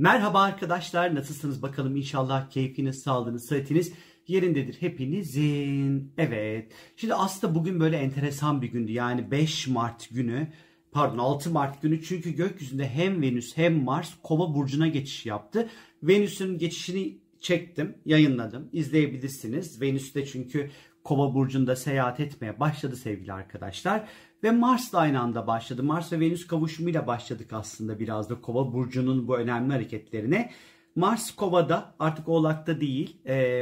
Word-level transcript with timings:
Merhaba 0.00 0.42
arkadaşlar 0.42 1.14
nasılsınız 1.14 1.62
bakalım 1.62 1.96
inşallah 1.96 2.50
keyfiniz, 2.50 3.02
sağlığınız, 3.02 3.46
sıhhatiniz 3.46 3.92
yerindedir 4.26 4.76
hepinizin. 4.82 6.12
Evet 6.18 6.72
şimdi 6.96 7.14
aslında 7.14 7.54
bugün 7.54 7.80
böyle 7.80 7.96
enteresan 7.96 8.62
bir 8.62 8.72
gündü 8.72 8.92
yani 8.92 9.30
5 9.30 9.66
Mart 9.66 10.08
günü 10.10 10.52
pardon 10.92 11.18
6 11.18 11.50
Mart 11.50 11.82
günü 11.82 12.02
çünkü 12.02 12.30
gökyüzünde 12.30 12.88
hem 12.88 13.22
Venüs 13.22 13.56
hem 13.56 13.84
Mars 13.84 14.14
Kova 14.22 14.54
burcuna 14.54 14.88
geçiş 14.88 15.26
yaptı. 15.26 15.68
Venüs'ün 16.02 16.58
geçişini 16.58 17.18
çektim, 17.40 17.98
yayınladım. 18.04 18.68
İzleyebilirsiniz. 18.72 19.80
Venüs 19.80 20.14
de 20.14 20.26
çünkü 20.26 20.70
Kova 21.04 21.34
burcunda 21.34 21.76
seyahat 21.76 22.20
etmeye 22.20 22.60
başladı 22.60 22.96
sevgili 22.96 23.32
arkadaşlar. 23.32 24.08
Ve 24.42 24.50
Mars 24.50 24.92
da 24.92 24.98
aynı 24.98 25.20
anda 25.20 25.46
başladı. 25.46 25.82
Mars 25.82 26.12
ve 26.12 26.20
Venüs 26.20 26.46
kavuşumuyla 26.46 27.06
başladık 27.06 27.52
aslında 27.52 27.98
biraz 27.98 28.30
da 28.30 28.40
Kova 28.40 28.72
burcunun 28.72 29.28
bu 29.28 29.38
önemli 29.38 29.72
hareketlerine. 29.72 30.50
Mars 30.96 31.30
Kova'da 31.30 31.94
artık 31.98 32.28
Oğlak'ta 32.28 32.80
değil 32.80 33.16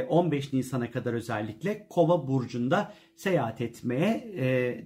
15 0.09 0.53
Nisan'a 0.53 0.91
kadar 0.91 1.13
özellikle 1.13 1.87
Kova 1.89 2.27
burcunda 2.27 2.93
seyahat 3.15 3.61
etmeye 3.61 4.33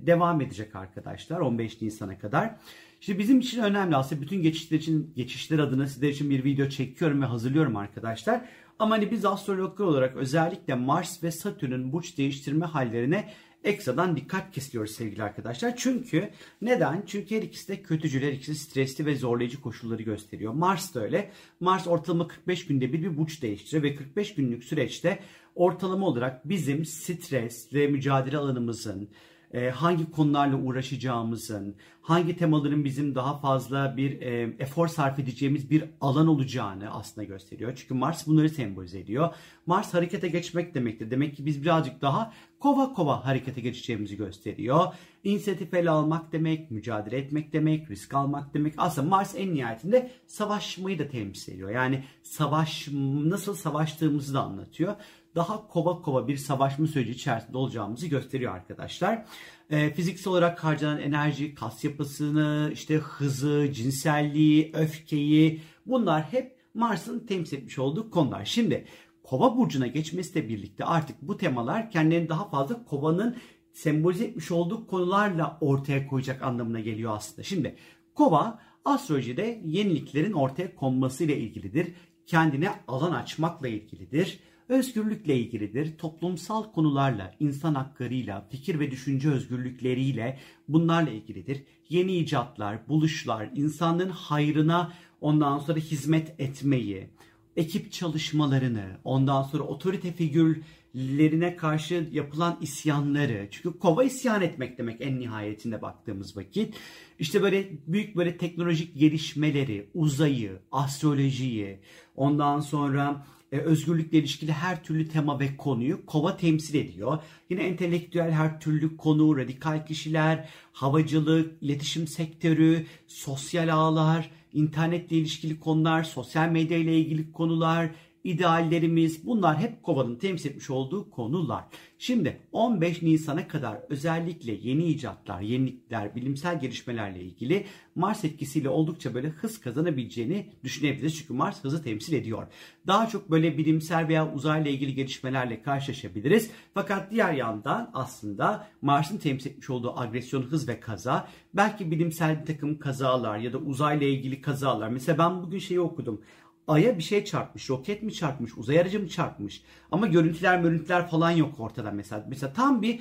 devam 0.06 0.42
edecek 0.42 0.76
arkadaşlar 0.76 1.40
15 1.40 1.82
Nisan'a 1.82 2.18
kadar. 2.20 2.56
Şimdi 3.00 3.20
bizim 3.20 3.40
için 3.40 3.64
önemli 3.64 3.96
aslında 3.96 4.22
bütün 4.22 4.42
geçişler 4.42 4.78
için 4.78 5.14
geçişler 5.16 5.60
adına 5.60 5.88
sizler 5.88 6.10
için 6.10 6.30
bir 6.30 6.44
video 6.44 6.70
çekiyorum 6.70 7.22
ve 7.22 7.26
hazırlıyorum 7.26 7.76
arkadaşlar. 7.76 8.42
Ama 8.80 8.96
hani 8.96 9.12
biz 9.12 9.26
astrologlar 9.26 9.86
olarak 9.86 10.16
özellikle 10.16 10.76
Mars 10.76 11.24
ve 11.24 11.32
Satürn'ün 11.32 11.92
burç 11.92 12.18
değiştirme 12.18 12.66
hallerine 12.66 13.30
ekstradan 13.64 14.18
dikkat 14.18 14.52
kesiyoruz 14.52 14.92
sevgili 14.92 15.24
arkadaşlar. 15.24 15.76
Çünkü 15.78 16.30
neden? 16.62 17.04
Çünkü 17.08 17.36
her 17.36 17.42
ikisi 17.42 17.68
de 17.68 17.82
kötücül, 17.82 18.22
her 18.22 18.32
ikisi 18.32 18.56
stresli 18.56 19.06
ve 19.06 19.16
zorlayıcı 19.16 19.62
koşulları 19.62 20.04
gösteriyor. 20.04 20.54
Mars 20.54 20.96
da 20.96 21.04
öyle. 21.04 21.32
Mars 21.60 21.88
ortalama 21.88 22.28
45 22.28 22.68
günde 22.68 22.94
bir 22.94 23.02
bir 23.02 23.18
burç 23.18 23.42
değiştiriyor 23.42 23.84
ve 23.84 23.96
45 23.96 24.36
günlük 24.36 24.64
süreçte 24.64 25.20
ortalama 25.56 26.08
olarak 26.08 26.50
bizim 26.50 26.86
stres 26.86 27.74
ve 27.74 27.88
mücadele 27.88 28.38
alanımızın, 28.38 29.10
e, 29.54 29.70
hangi 29.70 30.12
konularla 30.12 30.56
uğraşacağımızın, 30.56 31.76
hangi 32.02 32.38
temaların 32.38 32.86
bizim 32.86 33.16
daha 33.16 33.40
fazla 33.40 33.98
bir 33.98 34.22
e, 34.22 34.56
efor 34.60 34.88
sarf 34.88 35.20
edeceğimiz 35.20 35.70
bir 35.70 35.84
alan 36.02 36.28
olacağını 36.28 36.94
aslında 36.94 37.26
gösteriyor. 37.26 37.74
Çünkü 37.76 37.94
Mars 37.94 38.28
bunları 38.28 38.50
sembolize 38.50 39.00
ediyor. 39.00 39.36
Mars 39.66 39.94
harekete 39.94 40.28
geçmek 40.28 40.76
demektir. 40.76 41.12
Demek 41.12 41.36
ki 41.36 41.46
biz 41.46 41.62
birazcık 41.62 42.02
daha 42.02 42.34
kova 42.60 42.94
kova 42.94 43.26
harekete 43.26 43.62
geçeceğimizi 43.62 44.18
gösteriyor. 44.18 44.86
İnisiyatif 45.24 45.74
ele 45.74 45.90
almak 45.90 46.32
demek, 46.32 46.72
mücadele 46.72 47.18
etmek 47.18 47.54
demek, 47.54 47.92
risk 47.92 48.14
almak 48.14 48.54
demek. 48.54 48.74
Aslında 48.78 49.10
Mars 49.10 49.36
en 49.38 49.54
nihayetinde 49.54 50.12
savaşmayı 50.28 51.00
da 51.00 51.08
temsil 51.08 51.54
ediyor. 51.54 51.70
Yani 51.70 52.04
savaş 52.24 52.88
nasıl 53.24 53.56
savaştığımızı 53.56 54.34
da 54.34 54.44
anlatıyor 54.44 54.96
daha 55.36 55.68
kova 55.68 56.02
kova 56.02 56.28
bir 56.28 56.38
savaşma 56.38 56.88
süreci 56.88 57.12
içerisinde 57.12 57.58
olacağımızı 57.58 58.08
gösteriyor 58.08 58.56
arkadaşlar. 58.56 59.26
E, 59.70 59.94
fiziksel 59.94 60.32
olarak 60.32 60.64
harcanan 60.64 61.00
enerji, 61.02 61.56
kas 61.56 61.84
yapısını, 61.84 62.72
işte 62.74 62.96
hızı, 62.96 63.70
cinselliği, 63.74 64.72
öfkeyi 64.74 65.62
bunlar 65.86 66.24
hep 66.24 66.58
Mars'ın 66.74 67.20
temsil 67.20 67.58
etmiş 67.58 67.80
olduğu 67.80 68.10
konular. 68.10 68.46
Şimdi 68.46 68.86
kova 69.24 69.58
burcuna 69.58 69.88
geçmesiyle 69.88 70.50
birlikte 70.50 70.86
artık 70.86 71.22
bu 71.22 71.38
temalar 71.38 71.92
kendilerini 71.92 72.30
daha 72.30 72.50
fazla 72.50 72.86
kovanın 72.86 73.38
sembolize 73.74 74.26
etmiş 74.26 74.52
olduğu 74.52 74.88
konularla 74.88 75.58
ortaya 75.62 76.08
koyacak 76.08 76.42
anlamına 76.42 76.80
geliyor 76.80 77.16
aslında. 77.16 77.44
Şimdi 77.44 77.76
kova 78.16 78.60
astrolojide 78.86 79.62
yeniliklerin 79.66 80.34
ortaya 80.34 80.76
konmasıyla 80.76 81.36
ilgilidir. 81.36 81.94
Kendine 82.28 82.72
alan 82.88 83.12
açmakla 83.12 83.68
ilgilidir 83.68 84.40
özgürlükle 84.70 85.38
ilgilidir. 85.38 85.98
Toplumsal 85.98 86.72
konularla, 86.72 87.36
insan 87.40 87.76
haklarıyla, 87.76 88.48
fikir 88.52 88.80
ve 88.80 88.92
düşünce 88.92 89.30
özgürlükleriyle 89.30 90.40
bunlarla 90.68 91.10
ilgilidir. 91.10 91.64
Yeni 91.90 92.16
icatlar, 92.16 92.88
buluşlar, 92.88 93.50
insanlığın 93.56 94.10
hayrına 94.10 94.94
ondan 95.22 95.60
sonra 95.60 95.80
hizmet 95.80 96.40
etmeyi, 96.40 97.10
ekip 97.58 97.92
çalışmalarını, 97.92 98.86
ondan 99.04 99.44
sonra 99.44 99.64
otorite 99.64 100.12
figürlerine 100.12 101.56
karşı 101.56 102.10
yapılan 102.12 102.58
isyanları. 102.62 103.48
Çünkü 103.52 103.80
kova 103.80 104.04
isyan 104.04 104.42
etmek 104.42 104.78
demek 104.78 105.02
en 105.02 105.20
nihayetinde 105.20 105.82
baktığımız 105.82 106.38
vakit. 106.38 106.76
İşte 107.20 107.42
böyle 107.42 107.70
büyük 107.88 108.16
böyle 108.16 108.38
teknolojik 108.38 109.00
gelişmeleri, 109.00 109.90
uzayı, 109.94 110.60
astrolojiyi, 110.72 111.80
ondan 112.16 112.60
sonra 112.60 113.26
e, 113.54 113.58
özgürlükle 113.58 114.18
ilişkili 114.18 114.52
her 114.52 114.84
türlü 114.84 115.08
tema 115.08 115.40
ve 115.40 115.58
konuyu 115.58 116.06
kova 116.06 116.38
temsil 116.38 116.76
ediyor. 116.76 117.18
Yine 117.50 117.64
entelektüel 117.64 118.32
her 118.32 118.60
türlü 118.60 118.98
konu, 118.98 119.38
radikal 119.38 119.86
kişiler, 119.86 120.50
havacılık, 120.72 121.64
iletişim 121.64 122.08
sektörü, 122.08 122.86
sosyal 123.08 123.74
ağlar, 123.74 124.30
internetle 124.54 125.16
ilişkili 125.16 125.60
konular, 125.60 126.04
sosyal 126.04 126.50
medya 126.50 126.78
ile 126.78 127.00
ilgili 127.00 127.32
konular, 127.32 127.90
ideallerimiz 128.24 129.26
bunlar 129.26 129.60
hep 129.60 129.84
kovanın 129.84 130.16
temsil 130.16 130.50
etmiş 130.50 130.70
olduğu 130.70 131.10
konular. 131.10 131.64
Şimdi 131.98 132.40
15 132.52 133.02
Nisan'a 133.02 133.48
kadar 133.48 133.80
özellikle 133.90 134.52
yeni 134.52 134.86
icatlar, 134.86 135.42
yenilikler, 135.42 136.16
bilimsel 136.16 136.60
gelişmelerle 136.60 137.22
ilgili 137.22 137.66
Mars 137.96 138.26
etkisiyle 138.26 138.70
oldukça 138.70 139.14
böyle 139.14 139.28
hız 139.28 139.60
kazanabileceğini 139.60 140.50
düşünebiliriz. 140.64 141.18
Çünkü 141.18 141.34
Mars 141.34 141.64
hızı 141.64 141.84
temsil 141.84 142.14
ediyor. 142.14 142.48
Daha 142.88 143.08
çok 143.08 143.32
böyle 143.32 143.58
bilimsel 143.58 144.08
veya 144.08 144.34
uzayla 144.34 144.72
ilgili 144.72 144.96
gelişmelerle 144.96 145.62
karşılaşabiliriz. 145.62 146.52
Fakat 146.74 147.12
diğer 147.12 147.34
yandan 147.34 147.92
aslında 147.94 148.68
Mars'ın 148.82 149.18
temsil 149.18 149.50
etmiş 149.50 149.70
olduğu 149.70 150.00
agresyon, 150.00 150.42
hız 150.42 150.68
ve 150.68 150.80
kaza 150.80 151.28
belki 151.54 151.92
bilimsel 151.92 152.42
bir 152.42 152.46
takım 152.46 152.80
kazalar 152.80 153.38
ya 153.38 153.54
da 153.54 153.58
uzayla 153.58 154.08
ilgili 154.08 154.42
kazalar. 154.42 154.90
Mesela 154.90 155.18
ben 155.18 155.44
bugün 155.44 155.60
şeyi 155.60 155.80
okudum. 155.80 156.22
Ay'a 156.68 156.98
bir 156.98 157.04
şey 157.04 157.26
çarpmış. 157.26 157.70
Roket 157.70 158.04
mi 158.04 158.14
çarpmış? 158.14 158.58
Uzay 158.58 158.80
aracı 158.80 159.00
mı 159.00 159.08
çarpmış? 159.08 159.64
Ama 159.92 160.08
görüntüler 160.08 160.60
görüntüler 160.60 161.08
falan 161.08 161.32
yok 161.32 161.60
ortada 161.60 161.92
mesela. 161.92 162.26
Mesela 162.30 162.54
tam 162.54 162.82
bir 162.82 163.00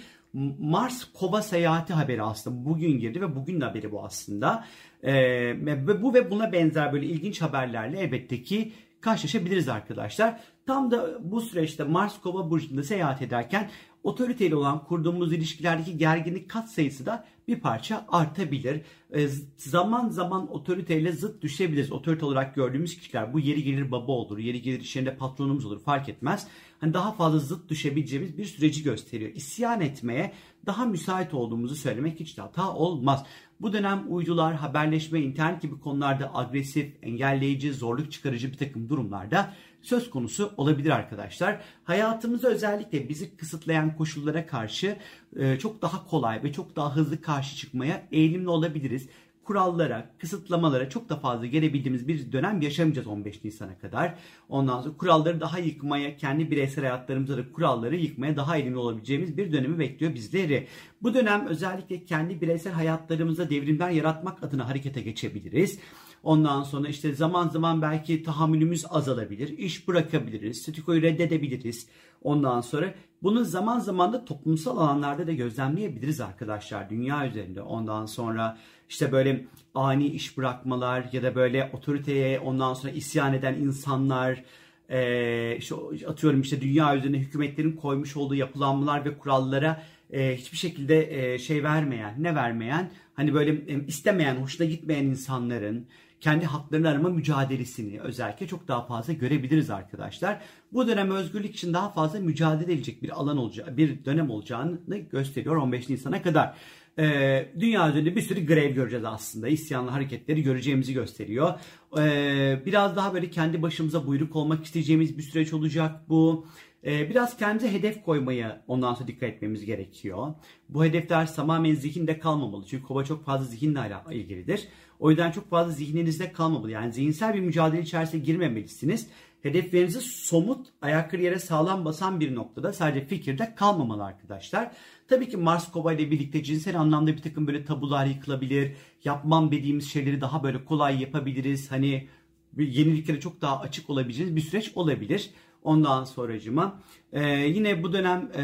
Mars 0.59 1.05
Kova 1.05 1.43
seyahati 1.43 1.93
haberi 1.93 2.23
aslında 2.23 2.65
bugün 2.65 2.99
girdi 2.99 3.21
ve 3.21 3.37
bugün 3.37 3.61
de 3.61 3.65
haberi 3.65 3.93
bu 3.93 4.05
aslında. 4.05 4.65
Ee, 5.05 6.03
bu 6.03 6.15
ve 6.15 6.31
buna 6.31 6.53
benzer 6.53 6.93
böyle 6.93 7.07
ilginç 7.07 7.43
haberlerle 7.43 8.01
elbette 8.01 8.43
ki 8.43 8.73
karşılaşabiliriz 9.01 9.69
arkadaşlar. 9.69 10.41
Tam 10.67 10.91
da 10.91 11.31
bu 11.31 11.41
süreçte 11.41 11.85
Mars 11.85 12.21
Kova 12.21 12.51
burcunda 12.51 12.83
seyahat 12.83 13.23
ederken 13.23 13.71
otoriteyle 14.05 14.57
olan 14.57 14.85
kurduğumuz 14.85 15.33
ilişkilerdeki 15.33 15.99
gerginlik 15.99 16.51
kat 16.51 16.71
sayısı 16.71 17.07
da 17.07 17.25
bir 17.49 17.61
parça 17.61 18.07
artabilir. 18.09 18.81
E, 19.15 19.29
zaman 19.57 20.09
zaman 20.09 20.53
otoriteyle 20.53 21.13
zıt 21.13 21.43
düşebiliriz. 21.43 21.93
Otorite 21.93 22.25
olarak 22.27 22.55
gördüğümüz 22.55 22.99
kişiler 22.99 23.33
bu 23.33 23.41
yeri 23.41 23.63
gelir 23.63 23.91
baba 23.91 24.13
olur, 24.13 24.39
yeri 24.39 24.63
gelir 24.63 24.81
iş 24.81 24.97
yerinde 24.97 25.17
patronumuz 25.17 25.65
olur 25.65 25.83
fark 25.83 26.09
etmez. 26.09 26.47
Hani 26.81 26.95
daha 26.95 27.13
fazla 27.13 27.39
zıt 27.39 27.71
düşebileceğimiz 27.71 28.39
bir 28.39 28.45
süreci 28.45 28.83
gösteriyor. 28.83 29.31
İsyan 29.35 29.81
etmeye 29.81 30.33
daha 30.67 30.87
müsait 30.87 31.35
olduğumuzu 31.35 31.75
söylemek 31.75 32.21
hiç 32.21 32.37
de 32.37 32.43
hata 32.43 32.75
olmaz. 32.75 33.25
Bu 33.61 33.73
dönem 33.73 34.05
uydular, 34.09 34.55
haberleşme, 34.55 35.21
internet 35.21 35.63
gibi 35.63 35.81
konularda 35.81 36.37
agresif, 36.37 36.97
engelleyici, 37.03 37.73
zorluk 37.73 38.13
çıkarıcı 38.13 38.53
bir 38.53 38.57
takım 38.57 38.89
durumlarda 38.89 39.55
söz 39.83 40.11
konusu 40.11 40.53
olabilir 40.57 40.91
arkadaşlar. 40.91 41.61
Hayatımızda 41.85 42.49
özellikle 42.49 43.09
bizi 43.09 43.37
kısıtlayan 43.37 43.92
koşullara 43.97 44.47
karşı 44.47 44.97
e, 45.37 45.59
çok 45.59 45.83
daha 45.83 46.07
kolay 46.07 46.43
ve 46.43 46.53
çok 46.53 46.77
daha 46.77 46.97
hızlı 46.97 47.21
karşı 47.21 47.57
çıkmaya 47.57 48.09
eğilimli 48.13 48.49
olabiliriz 48.49 49.09
kurallara, 49.45 50.11
kısıtlamalara 50.19 50.89
çok 50.89 51.09
da 51.09 51.17
fazla 51.17 51.47
gelebildiğimiz 51.47 52.09
bir 52.09 52.33
dönem 52.33 52.61
yaşamayacağız 52.61 53.07
15 53.07 53.45
Nisan'a 53.45 53.79
kadar. 53.79 54.15
Ondan 54.49 54.81
sonra 54.83 54.97
kuralları 54.97 55.41
daha 55.41 55.59
yıkmaya, 55.59 56.17
kendi 56.17 56.51
bireysel 56.51 56.85
hayatlarımızda 56.85 57.37
da 57.37 57.53
kuralları 57.53 57.97
yıkmaya 57.97 58.37
daha 58.37 58.57
elimli 58.57 58.79
olabileceğimiz 58.79 59.37
bir 59.37 59.53
dönemi 59.53 59.79
bekliyor 59.79 60.15
bizleri. 60.15 60.67
Bu 61.03 61.15
dönem 61.15 61.47
özellikle 61.47 62.05
kendi 62.05 62.41
bireysel 62.41 62.73
hayatlarımızda 62.73 63.51
devrimler 63.51 63.91
yaratmak 63.91 64.43
adına 64.43 64.69
harekete 64.69 65.01
geçebiliriz. 65.01 65.79
Ondan 66.23 66.63
sonra 66.63 66.89
işte 66.89 67.15
zaman 67.15 67.49
zaman 67.49 67.83
belki 67.83 68.23
tahammülümüz 68.23 68.85
azalabilir. 68.91 69.59
İş 69.59 69.89
bırakabiliriz. 69.89 70.63
Statikoyu 70.63 71.03
reddedebiliriz. 71.03 71.87
Ondan 72.23 72.61
sonra 72.61 72.95
bunu 73.23 73.45
zaman 73.45 73.81
zaman 73.81 74.13
da 74.13 74.25
toplumsal 74.25 74.79
alanlarda 74.79 75.27
da 75.27 75.33
gözlemleyebiliriz 75.33 76.21
arkadaşlar 76.21 76.91
dünya 76.91 77.29
üzerinde. 77.29 77.63
Ondan 77.63 78.07
sonra 78.07 78.59
işte 78.89 79.13
böyle 79.13 79.47
ani 79.75 80.07
iş 80.07 80.39
bırakmalar 80.39 81.09
ya 81.13 81.23
da 81.23 81.35
böyle 81.35 81.71
otoriteye 81.73 82.41
ondan 82.41 82.75
sonra 82.75 82.93
isyan 82.93 83.35
eden 83.35 83.55
insanlar 83.55 84.45
e, 84.89 85.57
işte 85.57 85.75
atıyorum 86.09 86.41
işte 86.41 86.61
dünya 86.61 86.97
üzerinde 86.97 87.19
hükümetlerin 87.19 87.73
koymuş 87.73 88.17
olduğu 88.17 88.35
yapılanmalar 88.35 89.05
ve 89.05 89.19
kurallara 89.19 89.83
e, 90.13 90.37
hiçbir 90.37 90.57
şekilde 90.57 91.33
e, 91.35 91.39
şey 91.39 91.65
vermeyen, 91.65 92.15
ne 92.19 92.35
vermeyen, 92.35 92.91
hani 93.15 93.35
böyle 93.35 93.77
istemeyen, 93.87 94.37
hoşuna 94.37 94.67
gitmeyen 94.67 95.05
insanların 95.05 95.87
kendi 96.23 96.47
haklarını 96.47 96.89
arama 96.89 97.09
mücadelesini 97.09 98.01
özellikle 98.01 98.47
çok 98.47 98.69
daha 98.69 98.87
fazla 98.87 99.13
görebiliriz 99.13 99.71
arkadaşlar. 99.71 100.41
Bu 100.73 100.89
dönem 100.89 101.11
özgürlük 101.11 101.55
için 101.55 101.75
daha 101.75 101.93
fazla 101.93 102.21
mücadele 102.21 102.73
edilecek 102.73 103.03
bir 103.03 103.11
alan 103.21 103.37
olacağı, 103.37 103.77
bir 103.77 104.05
dönem 104.05 104.31
olacağını 104.31 104.99
gösteriyor 105.13 105.57
15 105.57 105.89
Nisan'a 105.89 106.23
kadar. 106.23 106.55
Ee, 106.99 107.53
dünya 107.61 107.91
üzerinde 107.91 108.17
bir 108.17 108.21
sürü 108.21 108.47
grev 108.47 108.75
göreceğiz 108.75 109.05
aslında. 109.05 109.49
İsyanlı 109.49 109.91
hareketleri 109.91 110.43
göreceğimizi 110.43 110.95
gösteriyor. 110.95 111.55
Ee, 111.99 112.63
biraz 112.67 112.97
daha 112.97 113.15
böyle 113.15 113.31
kendi 113.31 113.63
başımıza 113.63 114.07
buyruk 114.07 114.37
olmak 114.37 114.65
isteyeceğimiz 114.65 115.19
bir 115.19 115.23
süreç 115.23 115.53
olacak 115.53 116.09
bu. 116.09 116.47
Ee, 116.85 117.11
biraz 117.11 117.37
kendimize 117.37 117.73
hedef 117.79 118.05
koymaya 118.05 118.65
ondan 118.67 118.95
sonra 118.95 119.09
dikkat 119.09 119.29
etmemiz 119.29 119.65
gerekiyor. 119.65 120.35
Bu 120.69 120.85
hedefler 120.85 121.35
tamamen 121.35 121.75
zihinde 121.75 122.19
kalmamalı. 122.19 122.67
Çünkü 122.67 122.85
kova 122.85 123.05
çok 123.05 123.25
fazla 123.25 123.45
zihinle 123.45 123.81
ilgilidir. 124.11 124.69
O 125.03 125.11
yüzden 125.11 125.31
çok 125.31 125.51
fazla 125.51 125.73
zihninizde 125.73 126.33
kalmamalı. 126.33 126.71
Yani 126.71 126.93
zihinsel 126.93 127.35
bir 127.35 127.41
mücadele 127.41 127.83
içerisine 127.83 128.21
girmemelisiniz. 128.21 129.07
Hedeflerinizi 129.43 130.01
somut, 130.01 130.67
ayakları 130.83 131.23
yere 131.23 131.39
sağlam 131.39 131.85
basan 131.85 132.21
bir 132.21 132.35
noktada 132.35 132.73
sadece 132.73 133.07
fikirde 133.07 133.55
kalmamalı 133.55 134.05
arkadaşlar. 134.05 134.71
Tabii 135.09 135.29
ki 135.29 135.37
Mars 135.37 135.71
Kova 135.71 135.93
ile 135.93 136.11
birlikte 136.11 136.43
cinsel 136.43 136.81
anlamda 136.81 137.17
bir 137.17 137.23
takım 137.23 137.47
böyle 137.47 137.65
tabular 137.65 138.07
yıkılabilir. 138.07 138.73
Yapmam 139.05 139.53
dediğimiz 139.53 139.93
şeyleri 139.93 140.21
daha 140.21 140.43
böyle 140.43 140.65
kolay 140.65 141.01
yapabiliriz. 141.01 141.71
Hani 141.71 142.09
yeniliklere 142.57 143.21
çok 143.21 143.41
daha 143.41 143.61
açık 143.61 143.91
olabileceğiniz 143.91 144.37
bir 144.37 144.41
süreç 144.41 144.73
olabilir. 144.75 145.31
Ondan 145.65 146.05
sonracıma 146.05 146.81
e, 147.13 147.27
yine 147.29 147.83
bu 147.83 147.93
dönem 147.93 148.31
e, 148.35 148.43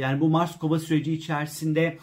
yani 0.00 0.20
bu 0.20 0.28
Mars 0.28 0.58
Kova 0.58 0.78
süreci 0.78 1.12
içerisinde 1.12 1.98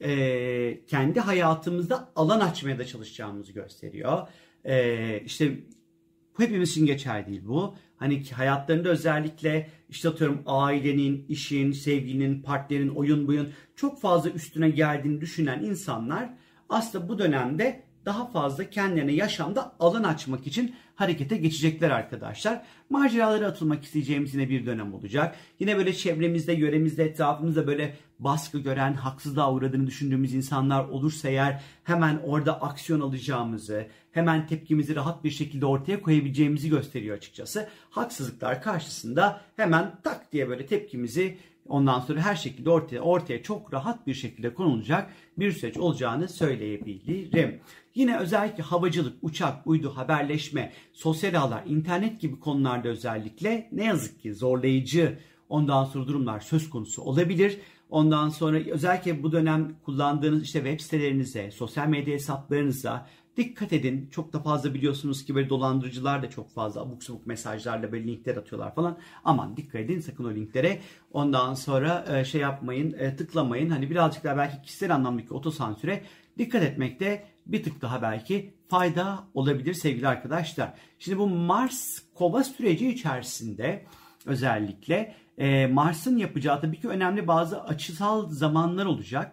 e, 0.00 0.84
kendi 0.86 1.20
hayatımızda 1.20 2.12
alan 2.16 2.40
açmaya 2.40 2.78
da 2.78 2.86
çalışacağımızı 2.86 3.52
gösteriyor. 3.52 4.28
E, 4.64 5.20
işte 5.20 5.58
hepimiz 6.36 6.70
için 6.70 6.86
geçerli 6.86 7.26
değil 7.26 7.42
bu. 7.46 7.74
Hani 7.96 8.30
hayatlarında 8.30 8.88
özellikle 8.88 9.70
işte 9.88 10.08
atıyorum 10.08 10.42
ailenin, 10.46 11.26
işin, 11.28 11.72
sevginin, 11.72 12.42
partnerin, 12.42 12.88
oyun 12.88 13.26
buyun 13.26 13.48
çok 13.76 14.00
fazla 14.00 14.30
üstüne 14.30 14.70
geldiğini 14.70 15.20
düşünen 15.20 15.62
insanlar 15.62 16.30
aslında 16.68 17.08
bu 17.08 17.18
dönemde 17.18 17.82
daha 18.04 18.26
fazla 18.26 18.70
kendilerine 18.70 19.12
yaşamda 19.12 19.76
alan 19.78 20.02
açmak 20.02 20.46
için 20.46 20.74
harekete 20.96 21.36
geçecekler 21.36 21.90
arkadaşlar. 21.90 22.62
Maceralara 22.90 23.46
atılmak 23.46 23.84
isteyeceğimiz 23.84 24.34
yine 24.34 24.48
bir 24.48 24.66
dönem 24.66 24.94
olacak. 24.94 25.36
Yine 25.60 25.76
böyle 25.76 25.94
çevremizde, 25.94 26.52
yöremizde, 26.52 27.04
etrafımızda 27.04 27.66
böyle 27.66 27.96
baskı 28.18 28.58
gören, 28.58 28.94
haksızlığa 28.94 29.52
uğradığını 29.52 29.86
düşündüğümüz 29.86 30.34
insanlar 30.34 30.84
olursa 30.84 31.28
eğer 31.28 31.62
hemen 31.84 32.20
orada 32.24 32.62
aksiyon 32.62 33.00
alacağımızı, 33.00 33.86
hemen 34.12 34.46
tepkimizi 34.46 34.96
rahat 34.96 35.24
bir 35.24 35.30
şekilde 35.30 35.66
ortaya 35.66 36.02
koyabileceğimizi 36.02 36.68
gösteriyor 36.68 37.16
açıkçası. 37.16 37.68
Haksızlıklar 37.90 38.62
karşısında 38.62 39.40
hemen 39.56 40.00
tak 40.02 40.32
diye 40.32 40.48
böyle 40.48 40.66
tepkimizi 40.66 41.38
ondan 41.68 42.00
sonra 42.00 42.20
her 42.20 42.36
şekilde 42.36 42.70
ortaya 42.70 43.00
ortaya 43.00 43.42
çok 43.42 43.74
rahat 43.74 44.06
bir 44.06 44.14
şekilde 44.14 44.54
konulacak 44.54 45.10
bir 45.38 45.52
süreç 45.52 45.76
olacağını 45.76 46.28
söyleyebilirim. 46.28 47.60
Yine 47.94 48.18
özellikle 48.18 48.62
havacılık, 48.62 49.16
uçak, 49.22 49.66
uydu, 49.66 49.92
haberleşme, 49.96 50.72
sosyal 50.92 51.34
ağlar, 51.34 51.62
internet 51.66 52.20
gibi 52.20 52.40
konularda 52.40 52.88
özellikle 52.88 53.68
ne 53.72 53.84
yazık 53.84 54.22
ki 54.22 54.34
zorlayıcı 54.34 55.18
ondan 55.48 55.84
sonra 55.84 56.06
durumlar 56.06 56.40
söz 56.40 56.70
konusu 56.70 57.02
olabilir. 57.02 57.58
Ondan 57.90 58.28
sonra 58.28 58.58
özellikle 58.58 59.22
bu 59.22 59.32
dönem 59.32 59.76
kullandığınız 59.84 60.42
işte 60.42 60.58
web 60.58 60.80
sitelerinize, 60.80 61.50
sosyal 61.50 61.86
medya 61.86 62.14
hesaplarınıza 62.14 63.06
dikkat 63.36 63.72
edin. 63.72 64.08
Çok 64.12 64.32
da 64.32 64.40
fazla 64.40 64.74
biliyorsunuz 64.74 65.24
ki 65.24 65.34
böyle 65.34 65.48
dolandırıcılar 65.48 66.22
da 66.22 66.30
çok 66.30 66.50
fazla 66.50 66.80
abuk 66.80 67.04
sabuk 67.04 67.26
mesajlarla 67.26 67.92
böyle 67.92 68.06
linkler 68.06 68.36
atıyorlar 68.36 68.74
falan. 68.74 68.98
Aman 69.24 69.56
dikkat 69.56 69.80
edin 69.80 70.00
sakın 70.00 70.24
o 70.24 70.34
linklere. 70.34 70.80
Ondan 71.12 71.54
sonra 71.54 72.04
e, 72.08 72.24
şey 72.24 72.40
yapmayın, 72.40 72.92
e, 72.92 73.16
tıklamayın. 73.16 73.70
Hani 73.70 73.90
birazcık 73.90 74.24
daha 74.24 74.36
belki 74.36 74.62
kişisel 74.62 74.94
anlamdaki 74.94 75.34
otosansüre 75.34 76.02
dikkat 76.38 76.62
etmekte 76.62 77.24
bir 77.46 77.62
tık 77.62 77.82
daha 77.82 78.02
belki 78.02 78.54
fayda 78.68 79.24
olabilir 79.34 79.74
sevgili 79.74 80.08
arkadaşlar. 80.08 80.74
Şimdi 80.98 81.18
bu 81.18 81.28
Mars 81.28 81.98
kova 82.14 82.44
süreci 82.44 82.88
içerisinde 82.88 83.84
özellikle 84.26 85.14
e, 85.38 85.66
Mars'ın 85.66 86.16
yapacağı 86.16 86.60
tabii 86.60 86.80
ki 86.80 86.88
önemli 86.88 87.28
bazı 87.28 87.62
açısal 87.62 88.28
zamanlar 88.28 88.86
olacak. 88.86 89.32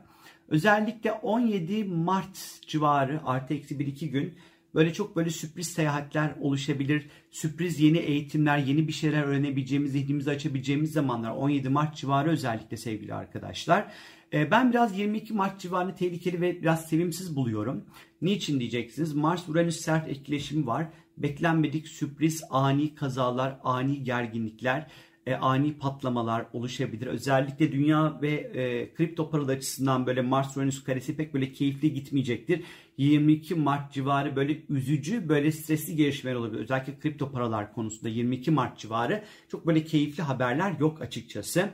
Özellikle 0.53 1.11
17 1.11 1.83
Mart 1.83 2.61
civarı 2.67 3.21
artı 3.25 3.53
eksi 3.53 3.75
1-2 3.75 4.05
gün 4.05 4.33
böyle 4.75 4.93
çok 4.93 5.15
böyle 5.15 5.29
sürpriz 5.29 5.67
seyahatler 5.67 6.35
oluşabilir. 6.41 7.07
Sürpriz 7.31 7.79
yeni 7.79 7.97
eğitimler, 7.97 8.57
yeni 8.57 8.87
bir 8.87 8.93
şeyler 8.93 9.23
öğrenebileceğimiz, 9.23 9.91
zihnimizi 9.91 10.31
açabileceğimiz 10.31 10.91
zamanlar 10.91 11.31
17 11.31 11.69
Mart 11.69 11.95
civarı 11.95 12.29
özellikle 12.29 12.77
sevgili 12.77 13.13
arkadaşlar. 13.13 13.91
Ee, 14.33 14.51
ben 14.51 14.71
biraz 14.71 14.99
22 14.99 15.33
Mart 15.33 15.59
civarını 15.59 15.95
tehlikeli 15.95 16.41
ve 16.41 16.61
biraz 16.61 16.85
sevimsiz 16.85 17.35
buluyorum. 17.35 17.85
Niçin 18.21 18.59
diyeceksiniz? 18.59 19.13
Mars-Uranüs 19.13 19.79
sert 19.79 20.07
etkileşimi 20.07 20.67
var. 20.67 20.87
Beklenmedik 21.17 21.87
sürpriz, 21.87 22.43
ani 22.49 22.95
kazalar, 22.95 23.59
ani 23.63 24.03
gerginlikler 24.03 24.87
e, 25.27 25.35
ani 25.35 25.73
patlamalar 25.73 26.45
oluşabilir. 26.53 27.07
Özellikle 27.07 27.71
dünya 27.71 28.19
ve 28.21 28.31
e, 28.31 28.93
kripto 28.93 29.29
paralar 29.29 29.57
açısından 29.57 30.07
böyle 30.07 30.21
Mars 30.21 30.57
Uranüs 30.57 30.83
karesi 30.83 31.17
pek 31.17 31.33
böyle 31.33 31.51
keyifli 31.51 31.93
gitmeyecektir. 31.93 32.63
22 32.97 33.55
Mart 33.55 33.91
civarı 33.93 34.35
böyle 34.35 34.57
üzücü, 34.69 35.29
böyle 35.29 35.51
stresli 35.51 35.95
gelişmeler 35.95 36.35
olabilir. 36.35 36.61
Özellikle 36.61 36.99
kripto 36.99 37.31
paralar 37.31 37.73
konusunda 37.73 38.09
22 38.09 38.51
Mart 38.51 38.77
civarı 38.77 39.23
çok 39.47 39.67
böyle 39.67 39.83
keyifli 39.83 40.23
haberler 40.23 40.79
yok 40.79 41.01
açıkçası. 41.01 41.69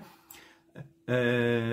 Ee, 1.09 1.13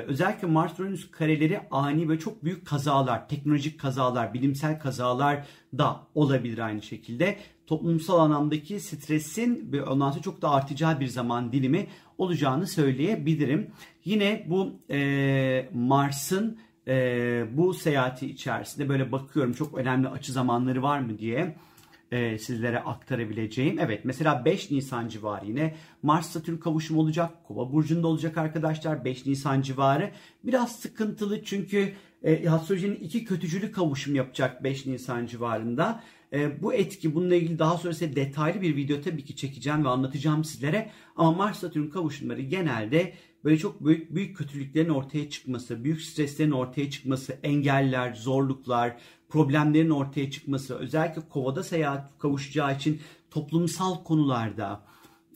özellikle 0.06 0.48
Mars 0.48 0.80
Uranüs 0.80 1.10
kareleri 1.10 1.60
ani 1.70 2.08
ve 2.08 2.18
çok 2.18 2.44
büyük 2.44 2.66
kazalar, 2.66 3.28
teknolojik 3.28 3.80
kazalar, 3.80 4.34
bilimsel 4.34 4.80
kazalar 4.80 5.46
da 5.78 6.06
olabilir 6.14 6.58
aynı 6.58 6.82
şekilde. 6.82 7.38
Toplumsal 7.66 8.18
anlamdaki 8.18 8.80
stresin 8.80 9.72
ve 9.72 9.84
ondan 9.84 10.10
sonra 10.10 10.22
çok 10.22 10.42
da 10.42 10.50
artacağı 10.50 11.00
bir 11.00 11.06
zaman 11.06 11.52
dilimi 11.52 11.86
olacağını 12.18 12.66
söyleyebilirim. 12.66 13.70
Yine 14.04 14.46
bu 14.48 14.72
e, 14.90 15.68
Mars'ın 15.74 16.58
e, 16.88 17.44
bu 17.52 17.74
seyahati 17.74 18.26
içerisinde 18.26 18.88
böyle 18.88 19.12
bakıyorum 19.12 19.52
çok 19.52 19.78
önemli 19.78 20.08
açı 20.08 20.32
zamanları 20.32 20.82
var 20.82 20.98
mı 20.98 21.18
diye 21.18 21.56
e, 22.12 22.38
sizlere 22.38 22.80
aktarabileceğim. 22.80 23.78
Evet 23.78 24.04
mesela 24.04 24.44
5 24.44 24.70
Nisan 24.70 25.08
civarı 25.08 25.46
yine 25.46 25.74
Mars 26.02 26.30
Satürn 26.30 26.56
kavuşumu 26.56 27.00
olacak. 27.00 27.30
Kova 27.48 27.72
burcunda 27.72 28.08
olacak 28.08 28.38
arkadaşlar 28.38 29.04
5 29.04 29.26
Nisan 29.26 29.62
civarı. 29.62 30.10
Biraz 30.44 30.76
sıkıntılı 30.76 31.44
çünkü 31.44 31.92
e, 32.22 32.50
astrolojinin 32.50 32.96
iki 32.96 33.24
kötücülü 33.24 33.72
kavuşum 33.72 34.14
yapacak 34.14 34.64
5 34.64 34.86
Nisan 34.86 35.26
civarında. 35.26 36.02
E, 36.32 36.62
bu 36.62 36.74
etki 36.74 37.14
bununla 37.14 37.34
ilgili 37.34 37.58
daha 37.58 37.78
sonra 37.78 37.94
size 37.94 38.16
detaylı 38.16 38.62
bir 38.62 38.76
video 38.76 39.00
tabii 39.00 39.24
ki 39.24 39.36
çekeceğim 39.36 39.84
ve 39.84 39.88
anlatacağım 39.88 40.44
sizlere. 40.44 40.90
Ama 41.16 41.32
Mars 41.32 41.58
Satürn 41.58 41.88
kavuşumları 41.88 42.40
genelde 42.40 43.12
böyle 43.44 43.58
çok 43.58 43.84
büyük 43.84 44.14
büyük 44.14 44.36
kötülüklerin 44.36 44.88
ortaya 44.88 45.30
çıkması, 45.30 45.84
büyük 45.84 46.02
streslerin 46.02 46.50
ortaya 46.50 46.90
çıkması, 46.90 47.38
engeller, 47.42 48.14
zorluklar, 48.14 48.96
problemlerin 49.28 49.90
ortaya 49.90 50.30
çıkması, 50.30 50.74
özellikle 50.74 51.22
kovada 51.28 51.62
seyahat 51.62 52.18
kavuşacağı 52.18 52.76
için 52.76 53.00
toplumsal 53.30 54.04
konularda, 54.04 54.82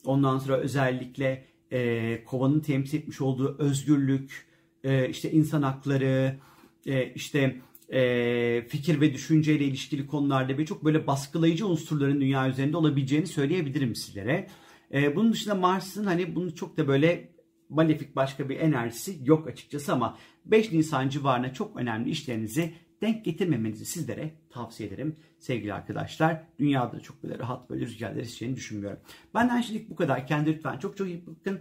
ondan 0.05 0.39
sonra 0.39 0.57
özellikle 0.57 1.45
e, 1.71 2.23
kovanın 2.23 2.59
temsil 2.59 2.97
etmiş 2.97 3.21
olduğu 3.21 3.55
özgürlük, 3.59 4.45
e, 4.83 5.09
işte 5.09 5.31
insan 5.31 5.61
hakları, 5.61 6.39
e, 6.85 7.13
işte 7.13 7.61
e, 7.89 8.67
fikir 8.67 9.01
ve 9.01 9.13
düşünceyle 9.13 9.65
ilişkili 9.65 10.07
konularda 10.07 10.57
bir 10.57 10.65
çok 10.65 10.85
böyle 10.85 11.07
baskılayıcı 11.07 11.67
unsurların 11.67 12.21
dünya 12.21 12.49
üzerinde 12.49 12.77
olabileceğini 12.77 13.27
söyleyebilirim 13.27 13.95
sizlere. 13.95 14.47
E, 14.93 15.15
bunun 15.15 15.33
dışında 15.33 15.55
Mars'ın 15.55 16.05
hani 16.05 16.35
bunu 16.35 16.55
çok 16.55 16.77
da 16.77 16.87
böyle 16.87 17.31
malefik 17.69 18.15
başka 18.15 18.49
bir 18.49 18.59
enerjisi 18.59 19.19
yok 19.23 19.47
açıkçası 19.47 19.93
ama 19.93 20.17
5 20.45 20.71
Nisan 20.71 21.09
civarına 21.09 21.53
çok 21.53 21.77
önemli 21.77 22.09
işlerinizi 22.09 22.73
denk 23.01 23.25
getirmemenizi 23.25 23.85
sizlere 23.85 24.31
tavsiye 24.49 24.89
ederim 24.89 25.15
sevgili 25.39 25.73
arkadaşlar. 25.73 26.43
Dünyada 26.59 26.99
çok 26.99 27.23
böyle 27.23 27.39
rahat 27.39 27.69
böyle 27.69 27.85
rüzgarlar 27.85 28.21
eseceğini 28.21 28.55
düşünmüyorum. 28.55 28.99
Benden 29.33 29.61
şimdilik 29.61 29.89
bu 29.89 29.95
kadar. 29.95 30.27
Kendi 30.27 30.53
lütfen 30.53 30.77
çok 30.77 30.97
çok 30.97 31.07
iyi 31.07 31.23
bakın. 31.27 31.59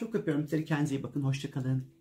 Çok 0.00 0.14
öpüyorum 0.14 0.44
sizleri. 0.44 0.64
Kendinize 0.64 0.96
iyi 0.96 1.02
bakın. 1.02 1.22
Hoşçakalın. 1.22 1.95